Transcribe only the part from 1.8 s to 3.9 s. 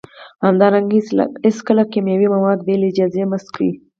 کیمیاوي مواد بې له اجازې مه څکئ